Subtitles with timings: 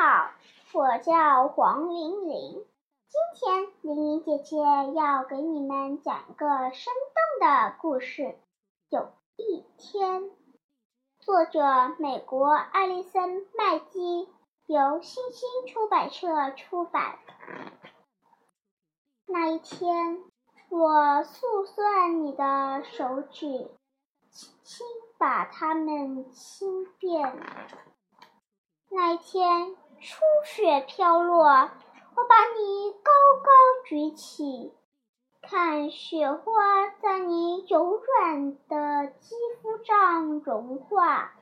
[0.00, 0.30] 好，
[0.74, 2.64] 我叫黄玲玲。
[3.08, 4.56] 今天玲玲姐姐
[4.94, 6.94] 要给你们讲一个生
[7.40, 8.36] 动的故事。
[8.90, 10.30] 有一天，
[11.18, 14.28] 作者美国艾丽森·麦基，
[14.66, 17.18] 由新星出版社出版。
[19.26, 20.22] 那一天，
[20.68, 23.68] 我速算你的手指，
[24.30, 24.86] 轻轻
[25.18, 27.36] 把它们轻便。
[28.90, 33.10] 那一天，初雪飘落，我把你高
[33.42, 33.50] 高
[33.84, 34.72] 举起，
[35.42, 41.32] 看雪花在你柔软的肌肤上融化。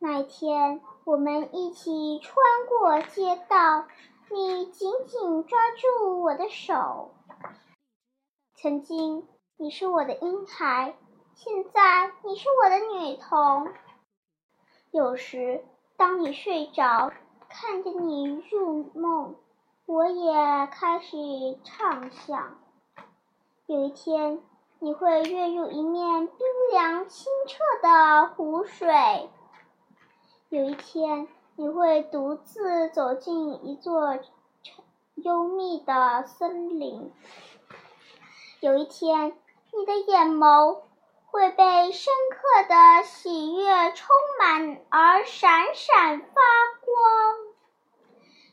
[0.00, 2.36] 那一天，我们一起穿
[2.68, 3.86] 过街道，
[4.30, 7.14] 你紧紧抓住我的手。
[8.56, 10.96] 曾经，你是我的婴孩，
[11.36, 13.72] 现在你是我的女童。
[14.90, 15.64] 有时。
[15.98, 17.12] 当你睡着，
[17.48, 19.34] 看着你入梦，
[19.84, 21.16] 我也开始
[21.64, 22.56] 畅想。
[23.66, 24.40] 有一天，
[24.78, 26.38] 你会跃入一面冰
[26.70, 29.28] 凉清澈的湖水；
[30.50, 34.20] 有一天，你会独自走进一座
[35.16, 37.10] 幽密的森林；
[38.60, 39.36] 有一天，
[39.76, 40.82] 你的眼眸。
[41.30, 46.26] 会被深刻的喜悦充满而闪闪发
[46.80, 47.36] 光。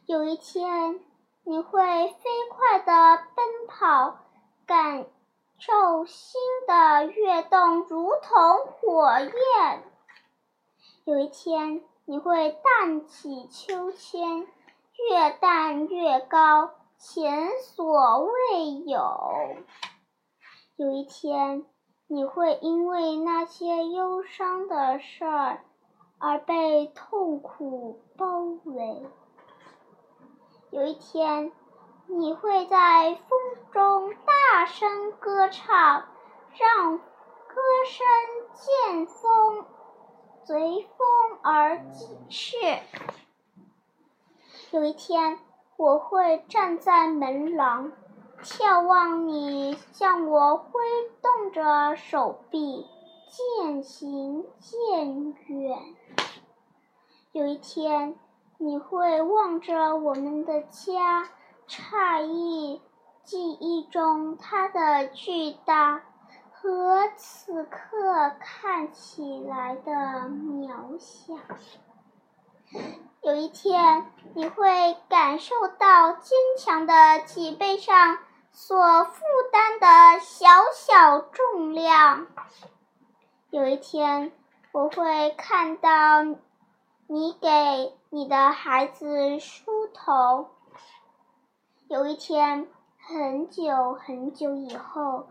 [0.06, 1.00] 有一天，
[1.46, 4.18] 你会飞快地奔跑，
[4.68, 5.06] 感
[5.58, 9.84] 受心的跃动如同火焰。
[11.06, 14.46] 有一天，你会荡起秋千，
[15.10, 19.56] 越荡越高，前所未有。
[20.76, 21.66] 有一天。
[22.08, 25.62] 你会因为那些忧伤的事儿
[26.20, 29.04] 而被痛苦包围。
[30.70, 31.52] 有一天，
[32.06, 33.40] 你会在风
[33.72, 36.06] 中大声歌唱，
[36.54, 37.04] 让歌
[37.88, 38.06] 声
[38.54, 39.66] 见风
[40.44, 41.84] 随风而
[42.30, 42.56] 逝。
[44.70, 45.40] 有一天，
[45.76, 47.92] 我会站在门廊。
[48.46, 50.70] 眺望你向我挥
[51.20, 52.86] 动着手臂，
[53.28, 55.80] 渐行渐远。
[57.32, 58.16] 有一天，
[58.60, 61.28] 你会望着我们的家，
[61.68, 62.84] 诧异
[63.24, 66.04] 记忆中它的巨大
[66.52, 69.92] 和此刻看起来的
[70.30, 71.34] 渺小。
[73.24, 74.06] 有一天，
[74.36, 76.94] 你会感受到坚强的
[77.26, 78.20] 脊背上。
[78.58, 79.22] 所负
[79.52, 82.26] 担的小小重量。
[83.50, 84.32] 有一天，
[84.72, 86.24] 我会看到
[87.06, 90.52] 你给你的孩子梳头。
[91.90, 95.28] 有一天，很久很久以后，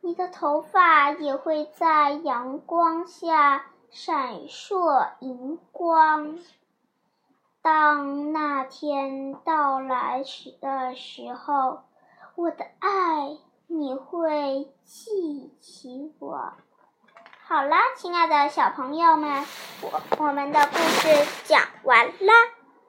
[0.00, 6.38] 你的头发也会在阳光下闪烁银光。
[7.60, 11.80] 当那天到来时的时候。
[12.36, 16.52] 我的爱，你会记起我。
[17.48, 19.42] 好啦，亲爱的小朋友们，
[19.80, 22.34] 我我们的故事讲完啦。